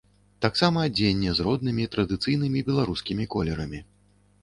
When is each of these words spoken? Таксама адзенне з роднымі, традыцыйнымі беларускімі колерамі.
Таксама 0.45 0.85
адзенне 0.89 1.35
з 1.39 1.45
роднымі, 1.49 1.87
традыцыйнымі 1.99 2.67
беларускімі 2.73 3.31
колерамі. 3.37 3.89